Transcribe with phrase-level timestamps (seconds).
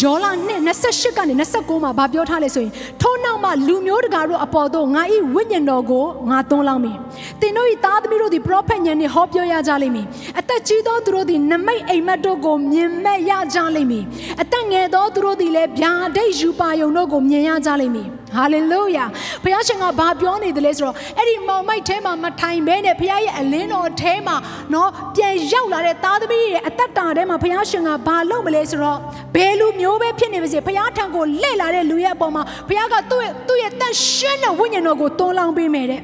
[0.00, 5.02] ယ်ယောလာနှစ်28ကနေ29မှာဗာပြောထားလဲဆိုရင်ထို့နောက်မှာလူမျိုးတကာတို့အပေါ်သို့ငါ၏
[5.34, 6.96] ဝိညာဉ်တော်ကိုငါသွန်းလောင်းမည်။
[7.40, 10.06] သင်တို့၏သားသမီးတို့သည်ပရောဖက်ညံနှင့်ဟောပြောရကြလိမ့်မည်။
[10.38, 14.04] အသက်ကြီးသောသူတို့သည်နမိတ်အိမ်မက်တို့ကိုမြင်မဲ့ရကြလိမ့်မည်။
[14.42, 19.04] အသက်ငယ်သောသူတို့သည်လည်းဗျာဒိတ်ယူပါယုံတို့ကိုမြင်ရကြလိမ့်မည်။ ဟာလေလုယာ
[19.44, 24.36] ဘုရားရှင်ကဘာပြောနေတယ်လဲဆိုတော့အဲ့ဒီမောင်မိုက်ထဲမှာမထိုင်ဘဲနဲ့ဘုရားရဲ့အလင်းတော်ထဲမှာ
[24.74, 28.98] နော်ပြန်ရောက်လာတဲ့သားသမီးရဲ့အသက်တာထဲမှာဘုရားရှင်ကဘာလုပ်မလဲဆိုတော့
[29.34, 36.02] ဘယ်လူမျိုးပဲဖြစ်နေပါစေဘုရားထံကိုလှည့်လာတဲ့လူရဲ့အပေါ်မှာဘုရားကသူ့ရဲ့သူ့ရဲ့တန်ရှင်းတဲ့ဝိညာဉ်တော်ကိုတွန်းလောင်းပေးမယ်တဲ့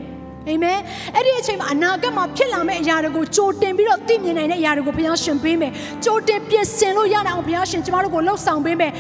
[0.49, 0.79] အာမင်
[1.15, 5.73] အဲ့ဒီအချိန်မှာအနာဂတ်မှာဖြစ်လာမယ့်အရာတွေကိုကြိုတင်ပြီးတော့သိမြင်နိုင်တဲ့အရာတွေကိုဘုရားရှင်ပေးမယ်
[6.05, 8.93] ကြိုတင်ပြင်ဆင်လို့ရနိုင်အောင်ဘုရားရှင်ကျမတို့ကိုလှုပ်ဆောင်ပေးမယ်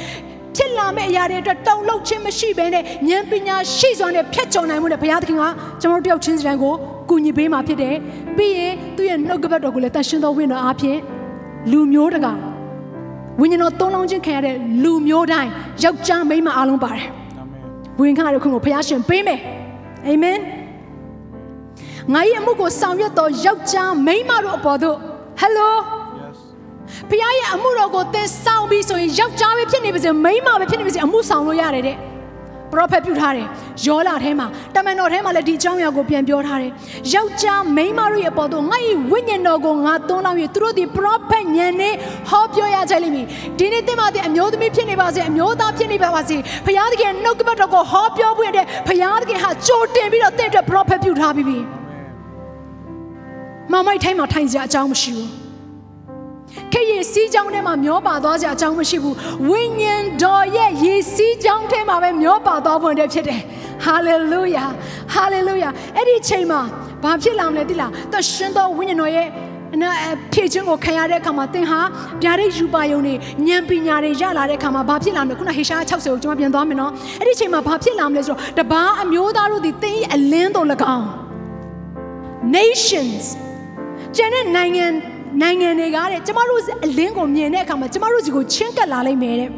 [0.57, 5.43] ဖြစ်လာမယ့်အရာတွေအတွက်တုံ့လောက်ခြင်းမရှိဘဲနဲ့ဉာဏ်ပညာရှိစွာနဲ့ဖြတ်ကျော်နိုင်မှုနဲ့ဘုရားသခင်က
[5.83, 6.75] ကျွန်တော်တို့တယောက်ချင်းစီတိုင်းကို
[7.09, 7.95] ကူညီပေးမှာဖြစ်တယ်။
[8.37, 10.99] ပြီးရင်သူ့ရဲ့နှုတ်ကပတ်တော်ကိုလည်းတန်ရှင်းသောဝိညာဉ်တော်အားဖြင့်
[11.71, 12.33] လူမျိုးတကာ
[13.41, 15.51] ဝိညာဉ်တော်သုံးလုံးချင်းခံရတဲ့လူမျိုးတိုင်း
[15.84, 17.07] ယောက်ျားမိန်းမအားလုံးပါတယ်။
[18.01, 19.41] ဝင်ခါရခွင့်ကိုဘုရားရှင်ပေးမယ်။
[20.07, 20.39] အာမင်။
[22.12, 24.97] ငါ၏အမှုကိုဆောင်ရွက်သောယောက်ျားမိန်းမတို့အပေါ်သို့
[25.41, 25.71] Hello
[27.11, 31.97] ဖခင်ရဲ့အမှုတော်ကိုသင်ဆောင်ပြီးဆိုရင်ယောက်ျားပဲဖြစ်နေပါစေမိန်းမပဲဖြစ်နေပါစေအမှုဆောင်လို့ရတယ်တဲ့
[32.72, 33.47] ပရောဖက်ပြုထားတယ်
[33.86, 36.72] ယောလာထဲမှာတမန်တော်ထဲမှာလည်းဒီအကြောင်းအရာကိုပြန်ပြောထားတယ်
[37.14, 41.91] ယောက်ျားမိန်းမတို့ရဲ့ပေါ်တော့ငါ့၏ဝိညာဉ်တော်ကိုငါသွန်းလောင်းပြီးသူတို့ဒီပရောဖက်ညံနေ
[42.28, 43.27] ဟောပြောရကြလိမ့်မည်
[43.58, 51.59] ဒီနေ့သင်မတဲ့အမျိုးသမီးဖြစ်နေပါစေအမျိုးသားဖြစ်နေပါစေဖခင်သခင်နှုတ်ကပတ်တော်ကိုဟောပြောပွင့်တဲ့ဖခင်သခင်ဟာကြိုတင်ပြီးတော့တင့်အတွက်ပရောဖက်ပြုထားပြီးပြီ
[53.72, 55.46] မမိုက်ထိုင်းမှာထိုင်စရာအကြောင်းမရှိဘူး
[56.72, 59.17] ခေတ်ရည်စီးကြောင်းထဲမှာမျောပါသွားကြအကြောင်းမရှိဘူး
[59.49, 63.41] ဝိညာဉ်တော်ရဲ့ရည်စီးကြောင်းထဲမှာပဲမျောပါသွားဖွင့်တဲ့ဖြစ်တယ်
[63.84, 64.65] ဟာလေလုယာ
[65.12, 66.61] ဟာလေလုယာအဲ့ဒီချိန်မှာ
[67.03, 69.28] ဘာဖြစ်လာမလဲသိလားသရှင်တော်ဝိညာဉ်တော်ရဲ့
[69.75, 69.91] အနာ
[70.33, 71.81] ဖြည့်ခြင်းကိုခံရတဲ့အခါမှာသင်ဟာ
[72.22, 73.15] ဗျာဒိတ်ယူပါယုံနေ
[73.47, 80.66] ဉာဏ်ပညာတွေရလာတဲ့အခါမှာဘာဖြစ်လာမလဲခုနဟေရှာ60ကိုကျွန်မပြန်သွားမယ်နော်အဲ့ဒီချိန်မှာဘာဖြစ်လာမလဲဆိုတော့တပားအမျိုးသားတို့ဒီသင်ရဲ့အလင်းတော်၎
[80.97, 81.06] င်း
[82.56, 83.25] nations
[84.16, 84.87] ကျန်တဲ့နိုင်ငံ
[85.42, 89.50] နိုင်ငံတွေကတဲ့ကျမတို့အလင်းကိုမြင်တဲ့အခါမှာကျမတို့စီကိုချင်းကပ်လာလိမ့်မယ်တဲ့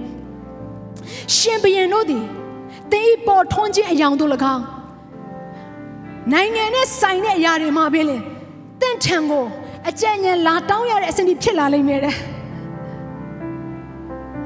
[1.36, 2.24] ရှင်ဘုရင်တို့သည်
[2.92, 4.64] တေးပေါ်ထွန်းခြင်းအယောင်တို့၎င်း
[6.32, 8.16] နိုင်ငံနဲ့ဆိုင်တဲ့အရာတွေမှာပဲလေ
[8.80, 9.44] တင့်ထံကို
[9.88, 12.16] အကြံဉာဏ်လာတောင်းရတဲ့အစဉ်ဒီဖြစ်လာလိမ့်မယ်တဲ့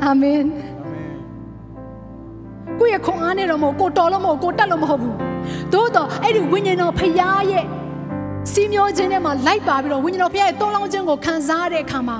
[0.05, 0.43] အာမင်
[2.78, 5.16] ကိုယ့်ရဲ့ခွန်အားနဲ့တော့မဟုတ်ကိုတော်လို့မဟုတ်ကိုတက်လို့မဟုတ်ဘူး
[5.72, 7.65] သို့တော့အဲ့ဒီဝိညာဉ်တော်ဖရားရဲ့
[8.51, 12.17] စီမျောခြင်းထဲမှာလိုက်ပါပြီးတော့ဝိညာဉ်တော်ဖခင်ရဲ့တုံးလောင်းခြင်းကိုခံစားရတဲ့အခါမှာ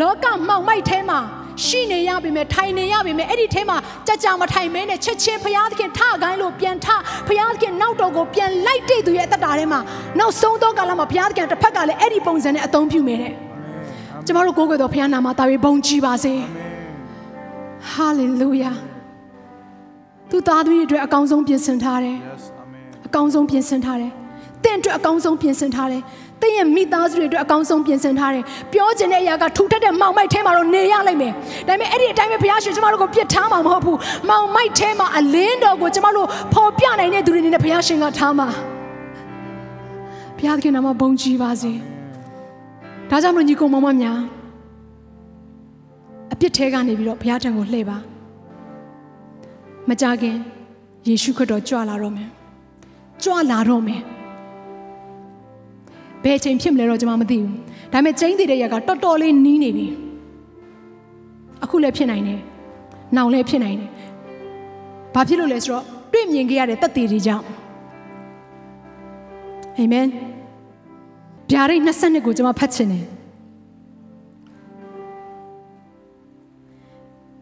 [0.00, 1.18] လောကမှောင်မိုက်ထဲမှာ
[1.64, 6.86] ရှိနေရပြီမဲ့ထိုင်နေရပြီမဲ့အဲ့ဒီထဲမှာကြကြမထိုင်မဲနဲ့ချက်ချင်းဖခင်သခင်ထကိုင်းလို့ပြန်ထ
[7.28, 9.80] ဖခင်သခင်နောက်တော်ကိုပြန်လိုက်တဲ့သူရဲ့အသက်တာထဲမှာ
[10.18, 13.32] နောက်ဆုံးသောကာလမှာဖခင်သခင်တစ်ဖက်ကလည်းအဲ့ဒီပုံစံနဲ့အသုံးပြုမယ်တဲ့
[14.26, 16.34] ကျမတို့ကိုးကွယ်တော်ဖခင်နာမတာပြီးဘုန်းကြီးပါစေ
[17.90, 18.72] ဟာလေလုယာ
[20.30, 22.16] သူသားသမီးတွေအတွက်အကောင်းဆုံးပြင်ဆင်ထားတယ်
[23.06, 24.25] အကောင်းဆုံးပြင်ဆင်ထားတယ်တ
[24.70, 26.02] င့်အတွက်အကောင်းဆုံးပြင်ဆင်ထားတယ်။
[26.42, 31.32] တင့်ရဲ့မိသားစုတွေအတွက်အကောင်းဆုံးပြင်ဆင်ထားတယ်။ပြောချင်တဲ့အရာကထူထပ်တဲ့မောင်မိုက်ထဲမှာတော့နေရလိမ့်မယ်။
[31.68, 33.96] ဒါပေမဲ့အဲ့ဒီအတိုင်းပဲဘုရားရှင်ကျမတို့ကိုပြစ်ထားမှာမဟုတ်ဘူး။
[34.28, 38.48] မောင်မိုက်ထဲမှာအလင်းတော်ကိုကျမတို့ပေါ်ပြနိုင်တဲ့သူတွေအနေနဲ့ဘုရားရှင်ကထားမှာ။
[40.38, 41.72] ဘုရားသခင်နာမဘုန်းကြီးပါစေ။
[43.10, 44.18] ဒါကြောင့်မလို့ညီကောင်မောင်မများ
[46.32, 47.98] အပြစ်ထဲကနေပြီးတော့ဘုရားထံကိုလှည့်ပါ။
[49.88, 50.36] မကြခင်
[51.08, 52.28] ယေရှုခရစ်တော်ကြွလာတော့မယ်။
[53.22, 54.02] ကြွလာတော့မယ်။
[56.24, 57.52] ဘယ်ချိန်ဖြစ်မလဲတော့ကျွန်မမသိဘူး
[57.92, 59.86] ဒါပေမဲ့ကျင်းသေးတဲ့ရက်ကတော်တော်လေးနီးနေပြီ
[61.64, 62.40] အခုလည်းဖြစ်နိုင်တယ်
[63.16, 63.90] နောင်လည်းဖြစ်နိုင်တယ်
[65.14, 67.44] ဘာဖြစ်လို့လဲဆိုတော့တွေ့မြင်ခဲ့ရတဲ့တက်သေးတွေကြောင့်
[69.78, 70.06] အာမင်
[71.50, 73.04] ဗျာဒိတ်22ကိုကျွန်မဖတ်ချင်တယ်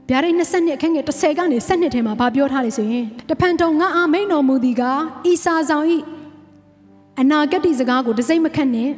[0.08, 4.82] ဗျာဒိတ်22အခန်းငယ်30ကနေ7ထဲမှာဗာပြောထားလေဆိုရင်တဖန်တုံငါအာမိန်တော်မူသည်က
[5.30, 5.96] ဤစာဆောင်ဤ
[7.19, 8.89] အနာဂတ်ဒီစကားကိုတစိမ့်မခတ်နဲ့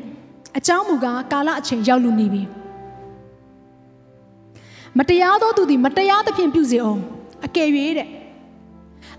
[0.58, 2.44] အကြောင်းမူကားကာလအချိန်ရောက်လူနေပြီ
[4.98, 7.02] မတရားသောသူသည်မတရားသဖြင့်ပြုစေအောင်
[7.46, 8.08] အကယ်၍တဲ့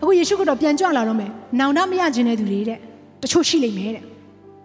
[0.01, 2.79] အခုယေရှုကတော့ပြန်ကြွလာတော့မယ်နောင်တမရခြင်းတဲ့သူတွေတဲ့
[3.23, 4.05] တချို့ရှိလိမ့်မယ်တဲ့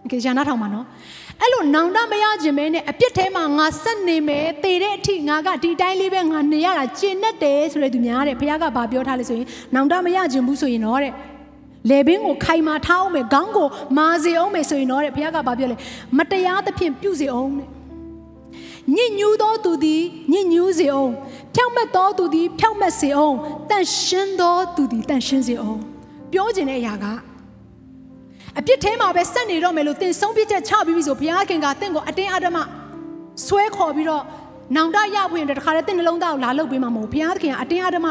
[0.01, 0.85] โอเคရှာနာထောင်ပါနော်
[1.41, 11.13] အဲ့လိုနောင်တမရခြင်းပဲနဲ့အပြစ်ထဲမှာငါဆက်နေမယ်တည်တဲ့အထိငါကဒီတိုင်းလေးပဲငါနေရတာကျင့်တတ်တယ်ဆိုတဲ့သူများတဲ့ဘုရားကဗာပြောထားလေဆိုရင်နောင်တမရခြင်းဘူးဆိုရင်တော့တဲ့
[11.90, 13.69] လေဘင်းကိုခိုင်မာထားအောင်မယ်ခေါင်းကို
[13.99, 15.76] မာစေအောင်မယ်ဆိုရင်တော့တဲ့ဘုရားကဗာပြောလေ
[16.19, 17.69] မတရားသဖြင့်ပြုစေအောင်တဲ့
[18.96, 20.02] ညစ်ညူးသောသူသည်
[20.32, 21.12] ညစ်ညူးစေအောင်
[21.55, 23.37] ဖြောင့်မတ်သောသူသည်ဖြောင့်မတ်စေအောင်
[23.70, 25.81] တန်ရှင်းသောသူသည်တန်ရှင်းစေအောင်
[26.32, 27.06] ပြောခြင်းတဲ့အရာက
[28.58, 32.58] အပြစ်ထဲမှာပဲဆက်နေတော့မယ်လို့သင်ဆုံးဖြတ်ချက်ချပြီးပြီဆိုဘုရားခင်ကသင်ကိုအတင်းအဓမ္မ
[33.46, 34.23] ဆွဲခေါ်ပြီးတော့
[34.76, 38.06] နောင်တရဖွင့်တဲ့တခါတည်းသင်နှလုံးသားကိုလာလုတ်ပေးမှာမဟုတ်ဘုရားခင်ကအတင်းအဓမ္မ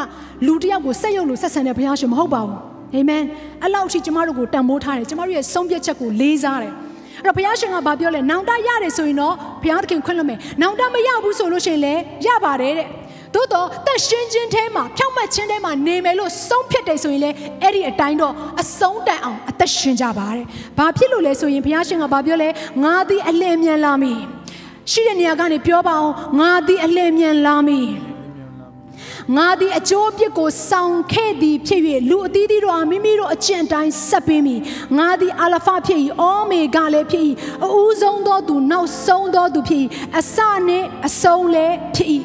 [0.45, 3.23] လူတစ်ယောက်ကိုဆက်ရုပ်လို့ဆက်ဆံတဲ့ဘုရားရှင်မဟုတ်ပါဘူး အာမင်
[3.63, 6.73] အဲ့လောက်ထိကျမတို့ကိုတန်ဖိုးထားတယ်ကျမတို့ရဲ့ဆုံးဖြတ်ချက်ကိုလေးစားတယ်
[7.17, 12.87] အဲ့တော့ဘုရားရှင်ကဘာပြောလဲနောင်တရတယ်ဆိုရင်တော့ဘုရားသခင်ခွင့်လွှတ်မယ်နောင်တမရဘူးဆိုလို့ရှိရင်လည်းရပါတယ်တဲ့
[13.35, 20.45] သို့တော့တက်ရှင်းခြင်းထဲမှာဖြောင့်မတ်ခြင်းထဲမှာနေမယ်လို့ဆုံးဖြတ်တယ်ဆိုရင်လေအဲ့ဒီအတိုင်းတော့အဆုံးတိုင်အောင်အသက်ရှင်ကြပါတဲ့။
[20.77, 22.49] ဘာဖြစ်လို့လဲဆိုရင်ဘုရားရှင်ကဘာပြောလဲ
[22.83, 24.19] ငါသည်အလင်းမြန်လာမည်။
[24.91, 27.87] ရှိတဲ့နေရာကနေပြောပါအောင်ငါသည်အလင်းမြန်လာမည်။
[29.37, 34.55] ငါသည်အကျိုးအပြစ်ကိုဆောင်ခဲ့သည်ဖြစ်၍လူအသီးသီးတို့အားမိမိတို့အကျင့်တိုင်းဆက်ပေးမိ
[34.97, 37.25] ငါသည်အာလဖဖြစ်၏အောမေဂလည်းဖြစ်၏
[37.65, 39.81] အဦးဆုံးသောသူနောက်ဆုံးသောသူဖြစ်၏
[40.17, 40.37] အစ
[40.67, 42.09] နှင့်အဆုံးလည်းဖြစ်၏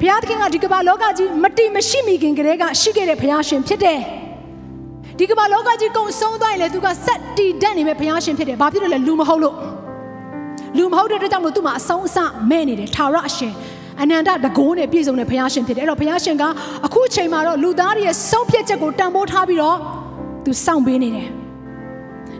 [0.00, 4.00] ဘုရားသခင်ကဒီကမ္ဘာလောကကြီးမတိမရှိမိခင်ကလေးကရှိခဲ့တဲ့ဘုရားရှင်ဖြစ်တယ်
[5.18, 9.56] ဒီကမ္ဘာလောကကြီးကုံဆုံးသွားရင်လည်းသူကဆက်တည်တတ်နေမဲ့ဘုရားရှင်ဖြစ်တယ်ဘာဖြစ်လို့လဲလူမဟုတ်လို့
[10.76, 12.18] လူမဟုတ်တဲ့အတွက်ကြောင့်မို့သူမှာအဆုံးအစ
[12.50, 13.54] မဲ့နေတယ်ထာဝရအရှင်
[14.02, 16.44] အနန္တတကိုးနဲ့ပြည့်စုံတဲ့ဘုရားရှင်ဖြစ်တယ်အဲ့တော့ဘုရားရှင်က
[16.86, 19.76] အခုအချိန်မှာတော့လူသားတွေရဲ့ဆုံးဖြတ်ချက်ကိုတန်ဖိုးထားပြီးတော့
[20.44, 21.28] သူစောင့်ပေးနေတယ်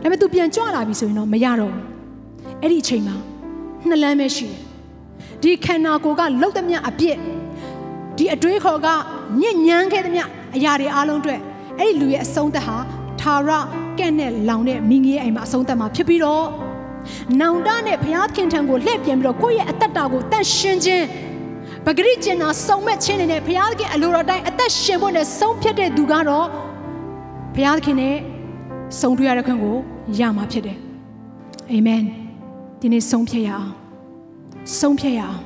[0.02, 1.84] ဒါပေမဲ့သူပြန်ကြွလာပြီဆိုရင်တော့မရတော့ဘူး
[2.62, 3.16] အဲ့ဒီအချိန်မှာ
[3.88, 4.56] နှစ်လမ်းပဲရှိတယ်
[5.42, 7.16] ဒီခန္ဓာကိုယ်ကလှုပ်သမျှအပြစ်
[8.16, 8.88] ဒီအတွေးခေါ်က
[9.40, 10.24] ညဉ့်ညမ်းခဲ့သမျှ
[10.56, 11.40] အရာတွေအားလုံးအတွက်
[11.78, 12.76] အဲ့ဒီလူရဲ့အဆုံးသက်ဟာ
[13.20, 13.52] ထာဝရ
[13.98, 16.46] ကဲ့နဲ့လောင်တဲ့မိငယ်အိမ်မှာအဆုံးသက်မှာဖြစ်ပြီးတော့
[17.40, 21.04] နောင်တနဲ့ဘုရားခင်ထံကိုလှည့်ပြန်ပြီးတော့ကိုယ့်ရဲ့အသက်တာကိုတန့်ရှင်းခြင်း
[21.86, 26.46] ပဂရိကျင်နာစုံမဲ့ခြင်းတွေနဲ့ဘုရားခင်အလိုတော်တိုင်းအသက်ရှင်ဖို့နဲ့ဆုံးဖြတ်တဲ့သူကတော့
[27.54, 28.16] ဘုရားခင်နဲ့
[29.00, 29.76] ဆုံးတွေ့ရတဲ့ခွင့်ကို
[30.18, 30.78] ရမှာဖြစ်တယ်
[31.70, 32.02] အာမင်
[32.80, 33.70] ဒီနေ့ဆုံးဖြတ်ရအောင်
[34.78, 35.40] ဆုံးဖြတ်ရအောင်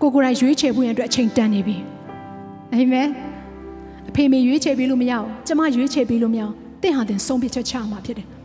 [0.00, 1.76] ကိုကိုယ်တိုင်ရွေးချယ်ဖို့ရန်အတွက်အချိန်တန်နေပြီ
[2.72, 3.08] အာမင်
[4.08, 8.37] အဖေမေရွေးချယ်ပြီးလို့မရအောင်ကျမရွေးချယ်ပြီးလို့မရအောင်တင့်ဟာတင်ဆုံးဖြတ်ချက်ချမှာဖြစ်တယ်အ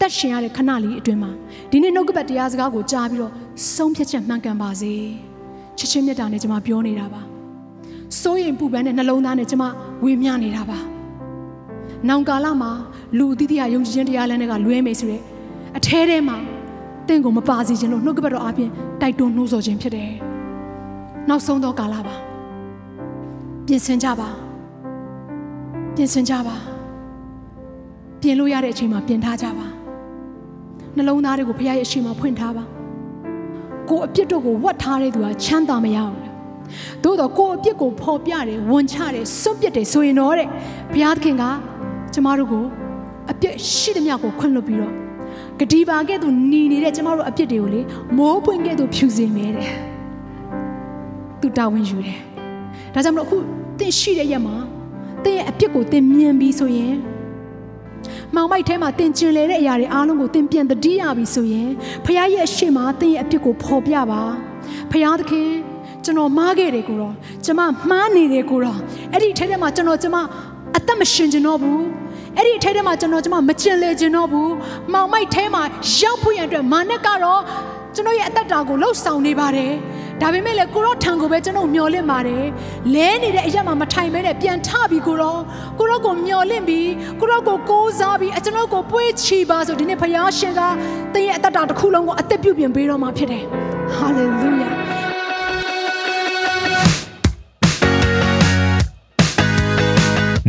[0.00, 1.30] သက်ရှင်ရတဲ့ခဏလေးအတွင်းမှာ
[1.70, 3.32] ဒီနေ့နှုတ်ကပတ်တရားစကားကိုကြားပြီးတော့
[3.74, 4.92] ဆုံးဖြတ်ချက်မှန်ကန်ပါစေ
[5.78, 7.20] ချစ်ချင်းမြတ်တာနဲ့ကျမပြောနေတာပါ
[8.20, 9.64] စိုးရင်ပူပန်တဲ့နှလုံးသားနဲ့ကျမ
[10.04, 10.78] ဝေမျှနေတာပါ
[12.08, 12.70] နောင်ကာလမှာ
[13.18, 15.22] လူအသီးသီးယုံကြည်ခြင်းတရားလမ်းတွေကလွဲမယ်ဆိုတဲ့
[15.76, 16.36] အထဲထဲမှာ
[17.08, 20.12] တင့်ကိုမပါစေခြင်းလို့နှုတ်ကပတ်တော်အပြင်တိုက်တွန်းနှိုးဆော်ခြင်းဖြစ်တယ်
[21.28, 22.14] နောက်ဆုံးသောကာလပါ
[23.66, 24.28] ပြင်ဆင်ကြပါ
[25.94, 26.56] ပြင်ဆင်ကြပါ
[28.20, 29.77] ပြင်လို့ရတဲ့အချိန်မှာပြင်ထားကြပါ
[30.98, 32.64] နှလုံးသားတွေကိုဖခင်ရဲ့အရှိန်မှာဖွင့်ထားပါ
[33.88, 36.20] ကိုအပြစ်တို့ကိုဝတ်ထားတဲ့သူကချမ်းသာမရဘူး
[37.02, 40.48] သို့တော့ကိုအပြစ်ကိုဖော်ပြတယ်ဝန်ချတယ်စွန့်ပစ်တယ်ဆိုရင်တော့တဲ့
[40.92, 41.44] ဘုရားသခင်က
[42.14, 42.64] ကျမတို့ကို
[43.30, 44.94] အပြစ်ရှိသမျှကိုခွင့်လွှတ်ပြီးတော့
[45.58, 47.80] ဂတိပါကဲ့သို့หนีနေတဲ့ကျမတို့အပြစ်တွေကိုလေ
[48.16, 49.72] မိုးပွင့်ကဲ့သို့ဖြူစင်နေတယ်
[51.40, 52.18] သူတာဝန်ယူတယ်
[52.94, 53.36] ဒါကြောင့်မလို့အခု
[53.78, 54.56] သင်ရှိတဲ့ရက်မှာ
[55.24, 56.94] သင်ရဲ့အပြစ်ကိုသင်မြင်ပြီးဆိုရင်
[58.34, 61.70] မောင်မိုက်ထဲမှာတင်ကျင်လေတဲ့အရာတွေအားလုံးကိုသင်ပြန်တတိယပြီဆိုရင်
[62.04, 64.22] ဖခင်ရဲ့အရှိမသင်ရဲ့အပြစ်ကိုဖော်ပြပါ
[64.90, 65.50] ဖခင်သခင်
[66.04, 67.14] ကျွန်တော်မှားခဲ့တယ်ကိုတော့
[67.44, 68.78] ကျွန်မမှားနေတယ်ကိုတော့
[69.12, 70.18] အဲ့ဒီထဲထဲမှာကျွန်တော်ကျွန်မ
[70.76, 71.82] အသက်မရှင်ကျင်တော့ဘူး
[72.36, 74.52] အဲ့ဒီထဲထဲမှာကျွန်တော်ကျွန်မမကျင်လေကျင်တော့ဘူး
[74.92, 75.62] မောင်မိုက်ထဲမှာ
[75.98, 77.42] ရောက်ဖို့ရန်အတွက်မာနကတော့
[77.94, 79.72] ကျွန်တော်ရဲ့အသက်တာကိုလှုပ်ဆောင်နေပါတယ်
[80.22, 82.44] ဒါပေမဲ့လည်းကိုရောထံကိုပဲကျွန်တော်မျောလင့်ပါတယ်
[82.94, 85.36] လဲနေတဲ့အရက်မှာမထိုင်မဲနဲ့ပြန်ထပြီးကိုရော
[85.78, 90.60] ကိုရောကိုမျောလင့်ပြီးကိုရောကိုကိုးစားပြီးအကျွန်တော်ကိုပွေးချီပါဆိုဒီနေ့ဖခင်ရှင်က
[91.14, 93.44] သင်ရဲ့အသက်တာတစ်ခုလုံးကိုအသက်ပြုပြင်ပေးတော့မှာဖြစ်တယ်
[93.94, 94.70] ဟာလေလုယာ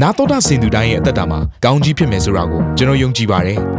[0.01, 3.59] နာတော်တာစင်သူတိုင်းရဲ့အသက်တာမှာကောင်းကြီးဖြစ်မယ်ဆိုတာကိုကျွန်တော်ယုံကြည်ပါတယ်။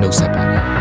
[0.00, 0.79] နှုတ်ဆက်ပါတယ်